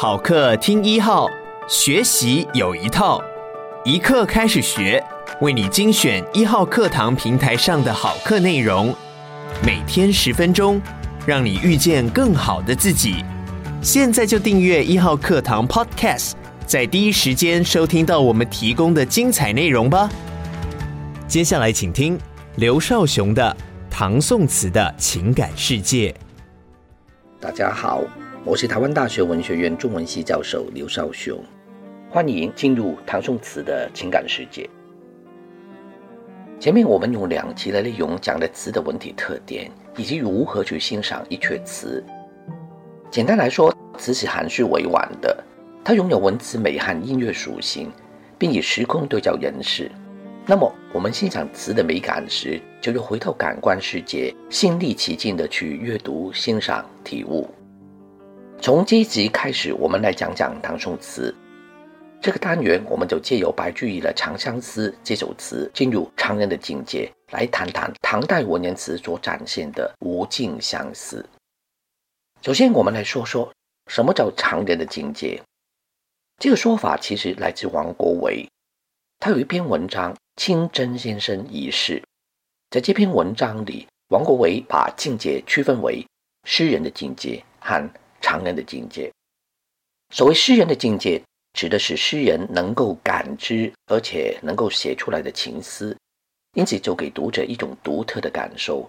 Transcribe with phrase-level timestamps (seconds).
[0.00, 1.28] 好课听一号，
[1.66, 3.20] 学习有一套，
[3.84, 5.04] 一课开始学，
[5.40, 8.94] 为你精选一号课堂平台上的好课内容，
[9.60, 10.80] 每天十分钟，
[11.26, 13.24] 让你遇见更好的自己。
[13.82, 16.34] 现在就订阅一号课堂 Podcast，
[16.64, 20.08] 在第一时间收听到我们提供的精彩内容吧。
[21.26, 22.16] 接下来请听
[22.54, 23.56] 刘少雄的
[23.92, 26.12] 《唐宋词的情感世界》。
[27.40, 28.04] 大家好。
[28.44, 31.38] 我是台湾大学文学院中文系教授刘少雄，
[32.08, 34.68] 欢迎进入唐宋词的情感世界。
[36.58, 42.02] 前面我们用两期的内容讲了词的文体特点，以及如何去欣赏一阙词。
[43.10, 45.44] 简单来说，词是含蓄委婉的，
[45.84, 47.90] 它拥有文字美和音乐属性，
[48.38, 49.90] 并以时空对照人世。
[50.46, 57.46] 那么，我们欣赏词的美感时，就要回到感官世界，心历其境的去阅读、欣赏、体悟。
[58.60, 61.32] 从这一集开始，我们来讲讲唐宋词
[62.20, 71.24] 这个单元，我们就借由白居易的《长相思》这首词，进入常人的境界，来谈谈唐代文言词所展现的无尽相思。
[72.42, 73.48] 首先，我们来说说
[73.86, 75.40] 什么叫常人的境界。
[76.38, 78.48] 这个说法其实来自王国维，
[79.20, 82.00] 他有一篇文章《清真先生軼事》。
[82.70, 86.04] 在这篇文章里，王国维把境界区分为
[86.42, 87.88] 诗人的境界和
[88.20, 89.12] 常人的境界，
[90.14, 95.96] 所谓诗人的境界，指的是诗人能够感知而且能够写出来的情思，
[96.54, 98.88] 因此就给读者一种独特的感受。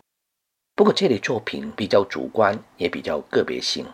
[0.75, 3.85] 不过这类作品比较主观，也比较个别性。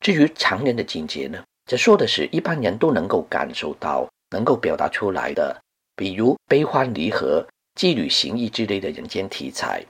[0.00, 5.62] 至于常人的境界呢，则说的是一般人都能够感受到、能够表达出来的，
[5.94, 9.84] 比如悲欢离合、羁旅行役之类的人间题材。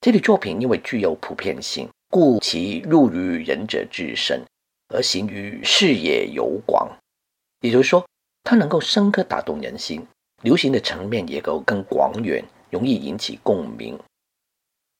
[0.00, 1.88] 这类作品因为具有普遍性。
[2.10, 4.42] 故其入于人者至深，
[4.88, 6.90] 而行于视野尤广。
[7.60, 8.04] 也就是说，
[8.42, 10.04] 它能够深刻打动人心，
[10.42, 13.96] 流行的层面也够更广远，容易引起共鸣。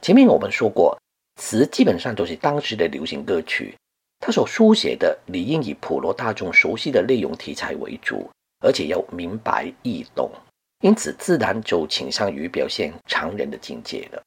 [0.00, 0.96] 前面我们说过，
[1.34, 3.74] 词基本上都是当时的流行歌曲，
[4.20, 8.30] 它所书写的理应以普罗大众熟悉的内容题材为主，
[8.60, 10.30] 而且要明白易懂，
[10.82, 14.22] 因此自然就倾向于表现常人的境界了。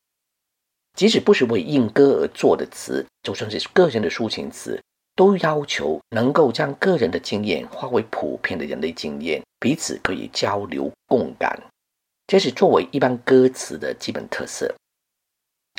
[0.94, 4.80] 即使不是为应歌而作的词，就算是个人的抒情词，
[5.16, 11.62] 都要求能够将个人的经验化为普遍的人类经验，彼此可以交流共感。
[12.28, 14.74] 这是作为一般歌词的基本特色。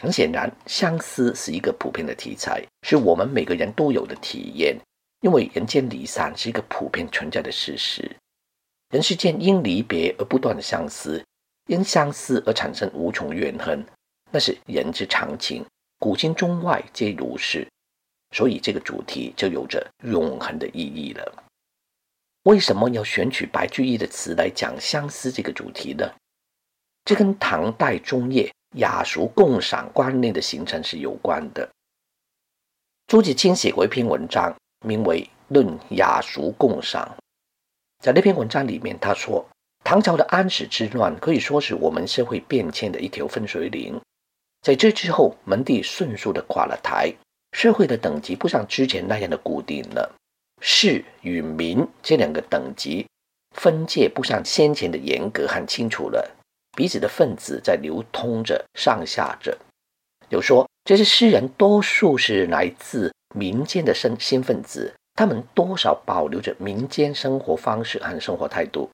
[0.03, 4.77] 很显然，相思是一个普遍的题材，是我们每个人都有的体验。
[5.21, 8.15] 因为人间离散是一个普遍存在的事实，
[8.91, 11.25] 人世间因离别而不断的相思，
[11.69, 13.83] 因相思而产生无穷怨恨。
[14.35, 15.65] 那是人之常情，
[16.01, 17.65] 古今中外皆如是，
[18.33, 21.45] 所以这个主题就有着永恒的意义了。
[22.43, 26.11] 为什么要选取白居易的词来讲相思这个主题呢？
[27.05, 31.71] 这跟唐代中叶雅俗共赏观念的形成是有关的。
[33.07, 34.53] 朱自清写过一篇文章，
[34.85, 37.09] 名为《论雅俗共赏》。
[38.03, 39.49] 在那篇文章里面，他说，
[39.85, 43.97] 唐朝的安史之乱可以说是我们社会变迁的一条分水岭。
[44.65, 47.13] 在这之后，门第迅速的垮了台，
[47.53, 50.11] 社会的等级不像之前那样的固定了，
[50.63, 53.07] 士与民这两个等级
[53.55, 56.35] 分界不像先前的严格和清楚了，
[56.75, 59.55] 彼此的分子在流通着上下着。
[60.31, 68.89] 有说这些诗人多数是来自民间的新新分子，他们多少保留着民间生活方式和生活态度，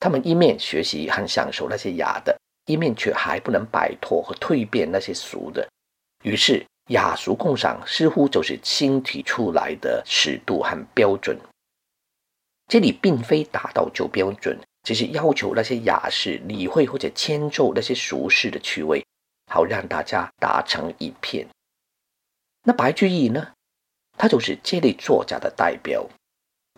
[0.00, 2.36] 他们一面学习和享受那些雅的。
[2.66, 5.68] 一面却还不能摆脱和蜕变那些俗的，
[6.24, 11.38] 于是雅俗共赏似乎就是新提出来的尺度和标准。
[12.68, 19.04] 这里并非达到旧标准，只是要求那些雅士理会或者迁就那些俗世的趣味，
[19.50, 21.46] 好让大家打成一片。
[22.64, 23.52] 那白居易呢？
[24.16, 26.06] 他就是这类作家的代表。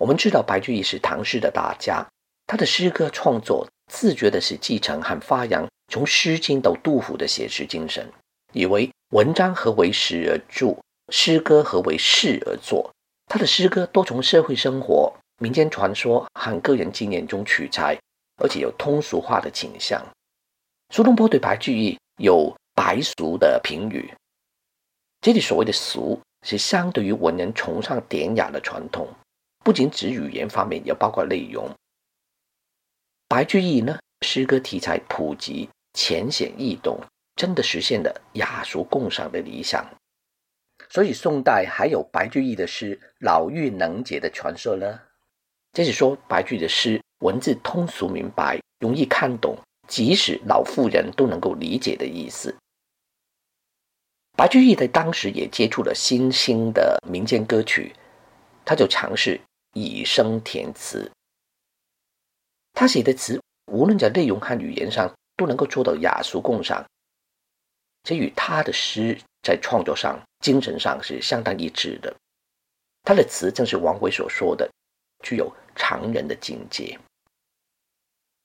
[0.01, 2.07] 我们知道白居易是唐诗的大家，
[2.47, 5.69] 他的诗歌创作自觉的是继承和发扬。
[5.89, 8.11] 从《诗经》到杜甫的写实精神，
[8.53, 10.77] 以为文章何为时而著，
[11.11, 12.91] 诗歌何为事而作。
[13.27, 17.99] 他的诗歌多从社会生活、民间传说和个人经验中取材，
[18.43, 20.05] 而且有通俗化的倾向。
[20.91, 24.13] 苏东坡对白居易有“白俗”的评语。
[25.21, 29.09] 这里所谓的“俗”，是相对于文人崇尚典雅的传统，
[29.65, 31.71] 不仅指语言方面，也包括内容。
[33.27, 35.69] 白居易呢，诗歌题材普及。
[35.97, 36.99] 浅显易懂，
[37.37, 39.89] 真的实现了雅俗共赏的理想。
[40.91, 45.01] 所以宋代还有白居易的诗“老妪能解”的传说呢。
[45.73, 49.57] 这是说白居易的诗文字通俗明白，容易看懂，
[49.87, 52.53] 即使老妇人都能够理解的意思。
[54.37, 57.95] 白居易在当时也接触了新兴的民间歌曲，
[58.65, 59.41] 他就尝试
[59.75, 61.09] 以声填词。
[62.73, 66.85] 他写的词无论在内容和语言上都能够做到雅俗共赏，
[68.03, 72.15] 这与他的诗在创作上、精神上是相当一致的。
[73.03, 74.71] 他的词正是王维所说的，
[75.23, 76.99] 具有常人的境界。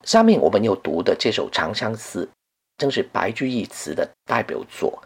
[0.06, 2.25] 下面我们要读的这首《长相思》，
[2.77, 5.04] 正是白居易词的代表作。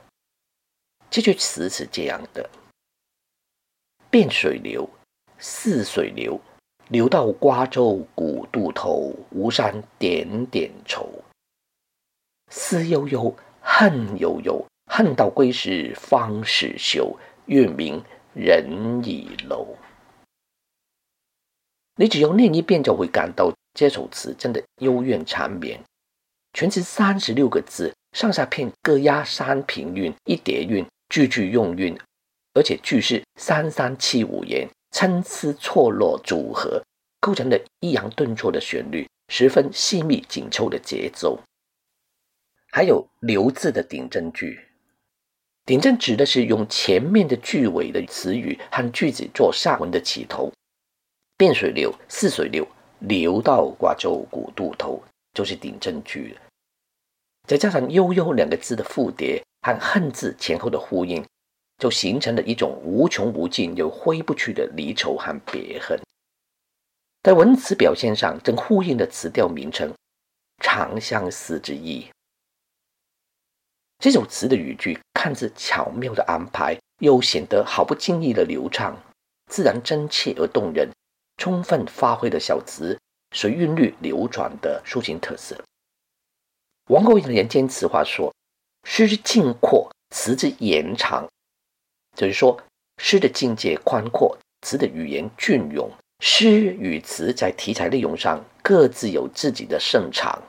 [1.10, 2.50] 这句词是这样的
[4.12, 4.90] ：“汴水流，
[5.40, 6.40] 泗水流，
[6.94, 11.10] 流到瓜洲古渡头，吴山点点愁。
[12.52, 17.18] 思悠悠，恨悠悠，恨到归时方始休，
[17.48, 18.00] 月明
[18.36, 19.76] 人已楼。”
[21.98, 25.84] 你只要念一遍，就会感到这首词真的幽怨缠绵。
[26.54, 31.98] 全词三十六个字，上下片各押三平韵，一叠韵，句句用韵，
[32.54, 36.82] 而且句式三三七五言，参差错落组合，
[37.20, 41.42] 构成了抑扬顿挫的旋律，十分细密紧凑的节奏。
[42.72, 44.60] 还有“流”字的顶针句，
[45.66, 50.52] 顶针指的是用前面的句尾的词语和句子做下文的起头。
[51.40, 52.68] 汴水流，泗水流，
[53.00, 55.04] 流到瓜洲古渡头，
[55.34, 56.38] 就是顶针句。
[57.48, 61.26] 再加上“悠悠”两个字的复叠和“恨”字前后的呼应，
[61.78, 66.00] 就形成了一种无穷无尽又挥不去的离愁和别恨。
[67.22, 69.94] 在文词表现上，正呼应了词调名称
[70.62, 72.08] “长相思”之意。
[74.00, 79.02] 这首词的语句看似巧妙的安排，又显得毫不经意的流畅，
[79.50, 80.90] 自然真切而动人。
[81.38, 82.98] 充分发挥了小词
[83.32, 85.60] 随韵律流转的抒情特色。
[86.90, 88.32] 王国维的人间词话说
[88.88, 91.28] ：“诗之境阔，词之言长。”
[92.16, 92.62] 就是说，
[92.98, 95.90] 诗的境界宽阔，词的语言隽永。
[96.20, 100.42] 诗与词在题材内容上各自有自己的擅长。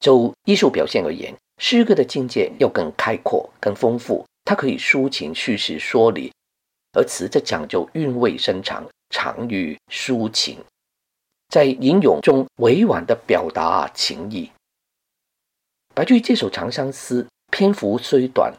[0.00, 6.30] 就艺术表现而言，诗歌的境界要更开阔、更丰富，它可以抒情叙事说理；
[6.92, 8.86] 而词则讲究韵味深长。
[9.10, 10.58] 长于抒情，
[11.48, 14.50] 在吟咏中委婉地表达情意。
[15.94, 18.52] 白居易这首《长相思》篇幅虽短，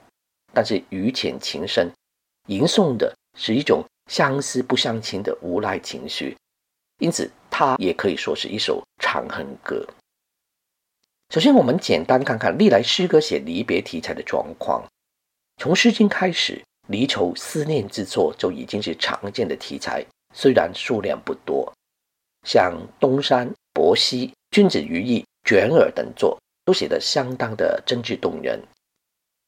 [0.51, 1.92] 但是语浅情深，
[2.50, 6.36] 吟诵的是一种相思不相亲的无奈情绪，
[6.98, 9.86] 因此它也可以说是一首长恨歌。
[11.31, 14.84] 首先，我们简单看看历来诗歌写离别题材的状况。
[15.57, 20.04] 从《诗经》开始，离愁思念之作就已经是常见的题材。
[20.34, 21.72] 虽然数量不多，
[22.48, 28.60] 像东山、伯希、君子于意、卷耳等作，都写得相当的真挚动人。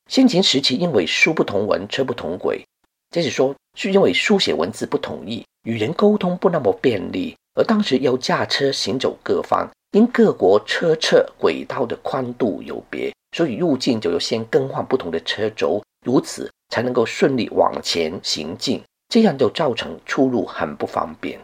[0.07, 2.63] 先秦时期，因为书不同文，车不同轨，
[3.11, 18.81] 即是说是因为书写文字不统一，与人沟通不那么便利，而当时要驾车行走各方，因各国车侧轨道的宽度有别，所以入境就要先更换不同的车轴，如此才能够顺利往前行进。
[19.09, 21.37] 这样就造成出入很不方便。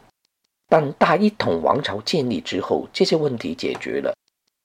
[0.70, 4.16] 但大一统王朝建立之后，这些问题解决了，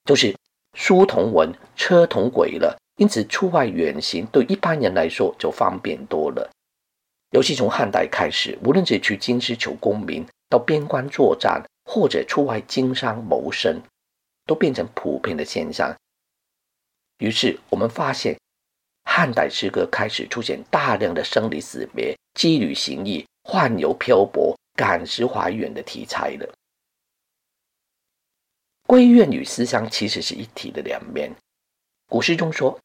[0.04, 0.32] 就是
[0.78, 6.48] 书同文，车同轨了，因此出外远行对一般人来说就方便多了。
[7.32, 13.82] 尤其从汉代开始，无论是去京师求功名，到边关作战，或者出外经商谋生，
[14.46, 15.94] 都变成普遍的现象。
[17.18, 18.36] 于是我们发现。
[19.04, 26.54] 汉代诗歌开始出现大量的生离死别、羁旅行役、宦游漂泊、感时怀远的题材了。
[28.86, 31.34] 闺怨与思乡其实是一体的两面。
[32.08, 32.78] 古诗中说：“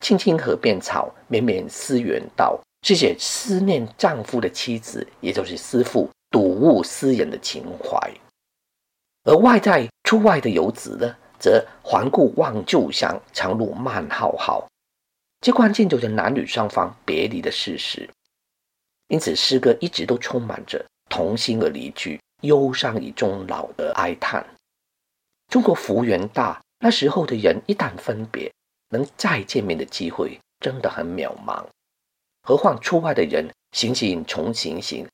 [0.00, 7.98] 青青河边草，绵绵思远道。”是写思念丈夫的妻子，也就是思妇睹物思人的情怀。
[9.24, 14.66] 而外在出外的游子呢，则环顾望旧乡，长路漫浩浩。
[15.40, 18.08] 这关键就是男女双方别离的事实，
[19.08, 24.44] 因此诗歌一直都充满着同心而离居、忧伤以终老的哀叹。
[25.48, 28.50] 中国幅员大，那时候的人一旦分别，
[28.90, 31.64] 能再见面的机会真的很渺茫。
[32.48, 35.06] 何况出外的人行行重行行，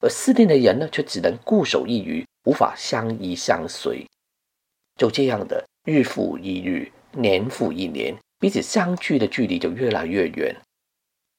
[0.00, 4.06] 而思念的人呢，却只能固守一隅，无法相依相随。
[4.96, 8.16] 就这样的日复一日，年复一年。
[8.38, 10.54] 彼此相距的距离就越来越远，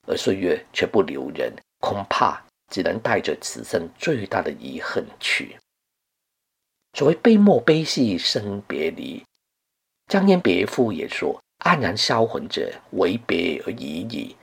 [0.05, 5.55] 而岁月却不留人，恐怕只能带着此生最大的遗恨去。
[6.91, 9.23] 所谓悲莫悲兮生别离，
[10.07, 14.35] 张燕别赋也说：“黯然销魂者，为别而已矣。”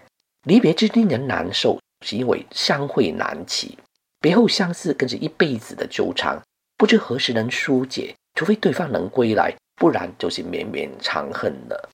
[0.45, 3.77] 离别之令人难受，是因为相会难期；
[4.21, 6.41] 别后相思，更是一辈子的纠缠，
[6.77, 8.15] 不知何时能疏解。
[8.35, 11.89] 除非对方能归来，不然就是绵绵长恨了。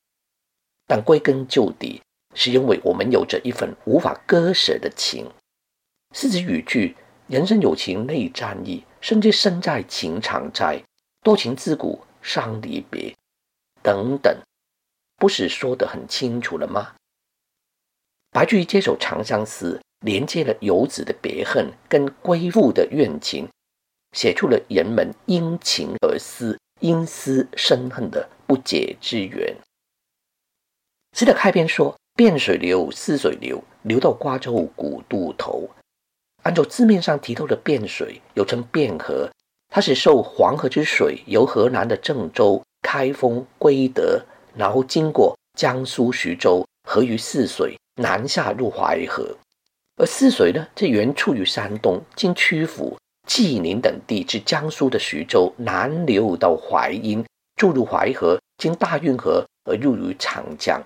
[0.87, 2.00] 但归根究底，
[2.35, 5.30] 是因为我们有着一份无法割舍的情。
[6.14, 6.97] 诗词语句
[7.28, 10.83] “人生有情泪沾衣，甚至身在情长哉，
[11.23, 13.14] 多情自古伤离别”
[13.83, 14.35] 等等，
[15.16, 16.95] 不是说得很清楚了吗？
[18.31, 23.49] 白居易这首《长相思》连接了游子的别恨跟归父的怨情。
[24.17, 29.55] 写出了人们因情而思、因思生恨的不解之缘。
[31.17, 35.69] 诗的开篇说：“汴水流，泗水流，流到瓜州古渡头。”
[36.43, 39.31] 按照字面上提到的汴水，又称汴河，
[39.69, 44.25] 它是受黄河之水由河南的郑州、开封、归德，
[44.57, 49.37] 然后经过江苏徐州，合于泗水，南下入淮河。
[49.97, 52.97] 而泗水呢，这原处于山东，经曲阜。
[53.26, 60.83] 济宁等地至江苏的徐州，南流到淮阴，注入淮河，经大运河而入于长江。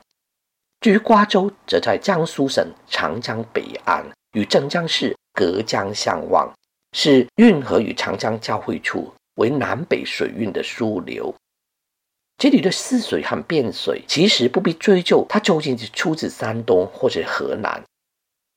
[0.81, 6.53] 至于瓜州，则在江苏省长江北岸，与镇江市隔江相望，
[6.93, 11.35] 是运河与长江交汇处，为南北水运的枢纽。
[12.37, 17.83] 这里的泗水和汴水，其实不必追究，它究竟是出自山东或者河南。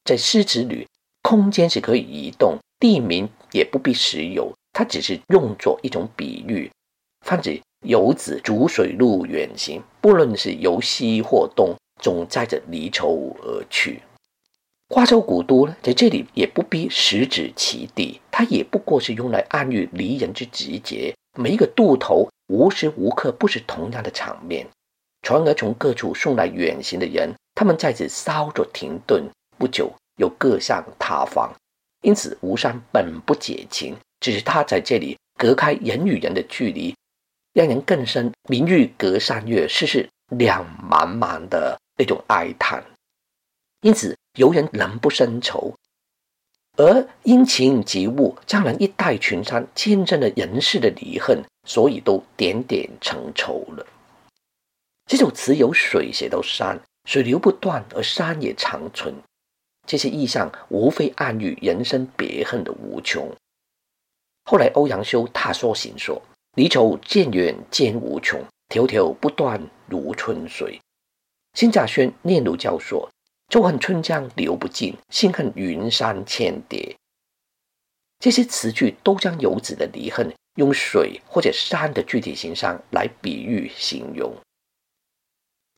[0.04, 0.88] 在诗词里，
[1.22, 2.58] 空间是可以移动。
[2.80, 6.70] 地名也不必实有，它只是用作一种比喻，
[7.26, 14.02] 泛指游子逐水路远行，不论是由西或东，总载着离愁而去。
[14.90, 21.16] 瓜州古都呢，在这里也不必实指其地，它也不过是用来暗喻离人之集结。
[21.36, 24.68] 每一个渡头，无时无刻不是同样的场面。
[25.22, 31.54] 船儿从各处送来远行的人，他们在此稍作停顿，不久又各向他方。
[32.02, 36.96] 因此，吴山本不解情，只是他在这里隔开人与人的距离，
[37.54, 42.84] 让人更深“明月隔山月，世事两茫茫”的那种哀叹。
[43.82, 45.74] 因此，游人能不生愁？
[46.78, 53.86] 而因情及物，将人一代群山，见证了人世的离恨，所以都点点成愁了。
[55.06, 59.14] 这首词由水写到山，水流不断，而山也长存。
[59.86, 63.32] 这些意象无非暗喻人生别恨的无穷。
[64.46, 66.22] 后来欧阳修他说行说
[66.56, 70.82] ：“离愁渐远渐无穷，迢迢不断如春水。”
[71.54, 73.10] 辛稼轩念奴教说
[73.48, 76.96] ：“舟恨春江流不尽，心恨云山千叠。”
[78.20, 84.36] 这些词句都将游子的离恨用水或者山的具体形象来比喻形容。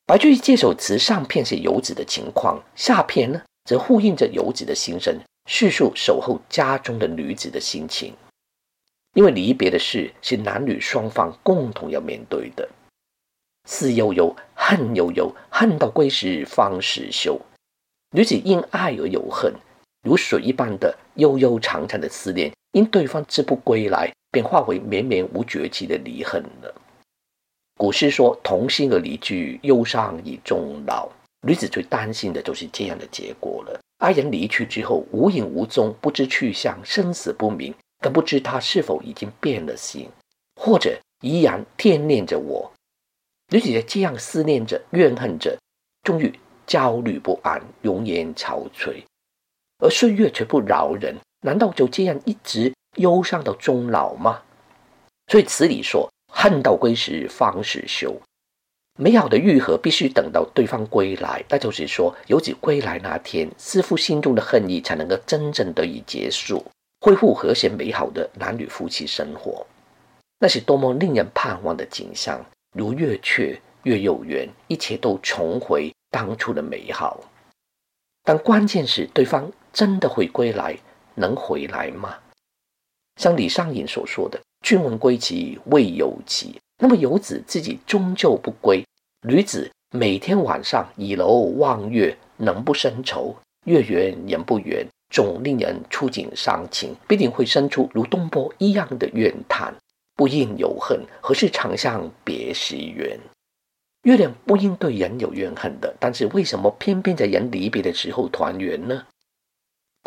[0.06, 3.44] 白居易这首词上片是游子的情况，下片呢？
[3.66, 8.16] 则呼应着游子的心声，叙述守候家中的女子的心情。
[9.14, 12.68] 因为离别的事是男女双方共同要面对的，
[13.66, 17.40] 思悠悠，恨悠悠，恨到归时方始休。
[18.12, 19.54] 女子因爱而有恨，
[20.04, 26.74] 如水一般的悠悠长长的思念，因对方之不归来，便化为绵绵无绝期的离恨了。
[27.78, 31.10] 古诗说：“同心而离聚，忧伤以终老。”
[31.48, 33.80] 女子最担心的就是这样的结果了。
[34.00, 40.10] 爱人离去之后，无影无踪，不知去向，生死不明，更不知他是否已经变了心，
[40.56, 42.70] 或者依然惦念着我。
[43.52, 45.58] 女子在这样思念着、怨恨着，
[46.04, 49.04] 终于焦虑不安，容颜憔悴。
[49.78, 54.42] 而岁月却不饶人，难道就这样一直忧伤到终老吗？
[55.28, 58.20] 所以词里说：“恨到归时方始休。”
[58.98, 66.66] 美好的愈合必须等到对方归来，那就是说，游子归来那天，思夫心中的恨意才能够真正得以结束，
[67.00, 69.66] 恢复和谐美好的男女夫妻生活。
[70.40, 77.24] 那是多么令人盼望的景象，如月缺月又圆，一切都重回当初的美好。
[78.24, 80.78] 但关键是，对方真的会归来，
[81.16, 82.18] 能回来吗？
[83.20, 88.82] 像李商隐所说的：“君问归期未有期。”那么游子自己终究不归。
[89.28, 93.36] 女子每天晚上倚楼望月，能不生愁？
[93.66, 99.76] 月圆人不圆，总令人触景伤情，必定会生出如东坡一样的怨叹。
[100.16, 103.20] 不应有恨，何事长向别时圆？
[104.04, 109.06] 月亮不应对人有怨恨的，但是为什么偏偏在人离别的时候团圆呢？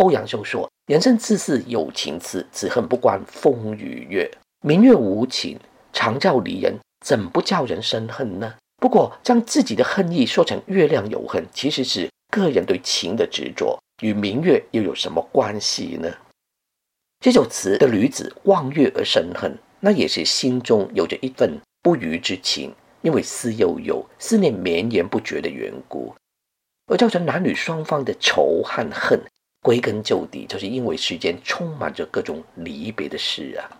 [0.02, 4.28] 欧阳修说：“人生自是有情痴，只恨不关风与月。
[4.66, 5.56] 明月无情，
[5.92, 16.12] 常照离人，怎不叫人生恨呢？”不过，将自己的恨意说成月亮有恨，其实是个人对情的执着，与明月又有什么关系呢？
[17.20, 26.12] 这首词的女子望月而生恨，那也是心中有着一份不渝之情，因为思悠悠、思念绵延不绝的缘故，
[26.88, 29.20] 而造成男女双方的仇和恨。
[29.62, 33.70] 归根究底，就是因为世间充满着各种离别的事啊。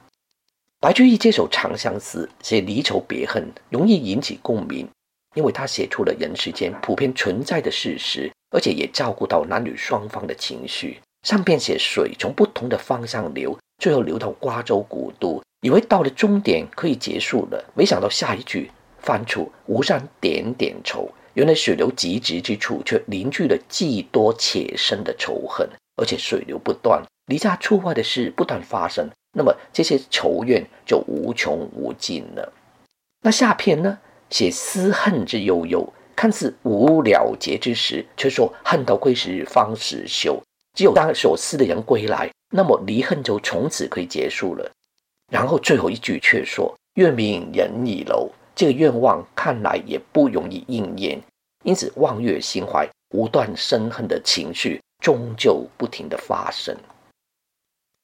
[0.80, 4.88] 白居易这首《长相思》写离愁别恨，容易引起共鸣，
[5.34, 11.00] 因为他写出了人世间普遍存在的事实，而且也照顾到男女双方的情绪。
[11.26, 21.08] 上边写水从不同的方向流，最后流到瓜州古都，以为到了终点可以结束了，没想到下一句翻出“吴山点点愁”。
[21.34, 32.52] 原来水流急急之处，却凝聚了既多且深的仇恨，而且水流不断，离家出外的事不断发生，那么这些仇怨就无穷无尽了。
[33.22, 33.98] 那下片呢？
[34.30, 40.42] 写思恨之悠悠，看似无了结之时，却说恨到归时方始休。
[40.74, 44.70] 只有当所思的人归来，那么离恨就从此可以结束了。
[45.30, 48.30] 然后最后一句却说月明人已楼。
[48.54, 51.20] 这个愿望看来也不容易应验，
[51.64, 56.76] 因此望月心怀无断生恨的情绪，终究不停地发生。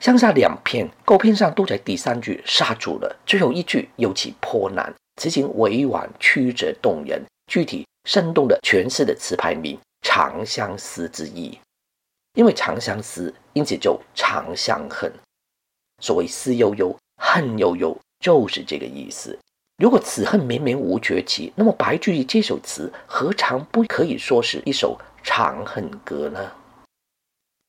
[0.05, 11.59] 上下两篇构篇上都在第三句刹住了，最后一句尤其颇难，词情委婉曲折动人，具体生动地诠释了词牌名《长相思》之意。
[12.35, 15.13] 因为长相思，因此就长相恨。
[16.01, 19.37] 所谓思悠悠，恨悠悠，就是这个意思。
[19.79, 26.51] 如果此恨绵绵无绝期，那么白居易这首词何尝不可以说是一首长恨歌呢？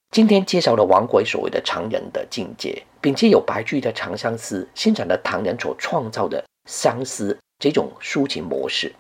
[0.10, 8.91] 今天介绍了王维所谓的常人的境界，并且有白居易的《长相思》，欣赏了唐人所创造的相思这种抒情模式。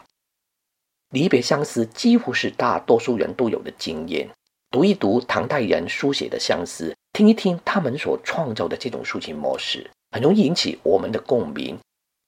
[1.09, 4.29] 离别相思几乎是大多数人都有的经验。
[4.69, 11.75] 读一读唐代人书写的相思，听一听他们所创造的这种抒情模式，很容易引起我们的共鸣。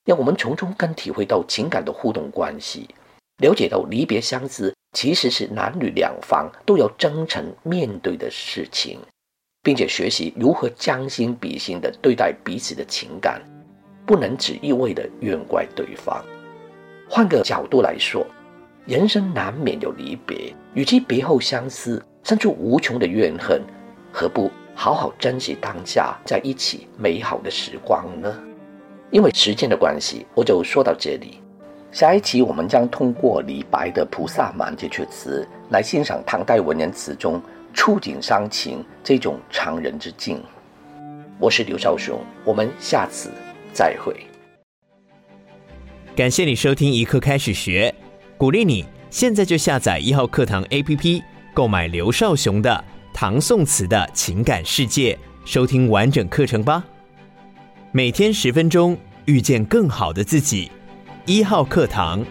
[0.05, 2.87] 让我们从中更体会到情感的互动关系，
[3.37, 8.99] 了解到离别相思其实是男女两方都要真诚面对的事情，
[9.61, 13.41] 并且学习如何将心比心地对待彼此的情感，
[14.05, 16.23] 不能只一味地怨怪对方。
[17.07, 18.25] 换个角度来说，
[18.85, 23.61] 人生难免有离别，与其别后相思，生出无穷的怨恨，
[24.11, 28.50] 何不好好珍惜当下在一起美好的时光呢？
[29.11, 31.37] 因为时间的关系，我就说到这里。
[31.91, 37.41] 下一期我们将通过李白的《菩萨蛮》这阙词，来欣赏唐代文人词中
[37.73, 40.41] 触景伤情这种常人之境。
[41.37, 43.29] 我是刘少雄，我们下次
[43.73, 44.15] 再会。
[46.15, 47.93] 感谢你收听一课开始学，
[48.37, 51.21] 鼓励你现在就下载一号课堂 APP，
[51.53, 52.71] 购买刘少雄的
[53.13, 56.81] 《唐宋词的情感世界》，收听完整课程吧。
[57.93, 60.71] 每天十分钟，遇见更好的自己。
[61.25, 62.25] 一号课堂。